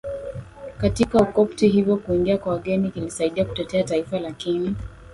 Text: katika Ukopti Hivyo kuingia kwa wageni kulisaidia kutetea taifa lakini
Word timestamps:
katika 0.77 1.19
Ukopti 1.21 1.67
Hivyo 1.67 1.97
kuingia 1.97 2.37
kwa 2.37 2.53
wageni 2.53 2.91
kulisaidia 2.91 3.45
kutetea 3.45 3.83
taifa 3.83 4.19
lakini 4.19 4.75